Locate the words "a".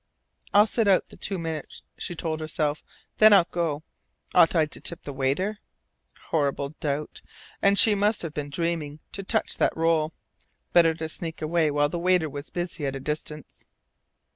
12.95-12.99